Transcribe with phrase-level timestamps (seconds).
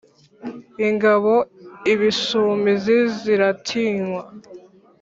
[0.87, 1.33] ingabo
[1.93, 4.23] ibisumizi ziratinywa